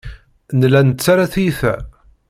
Nella 0.59 0.81
nettarra 0.81 1.27
tiyita. 1.33 1.75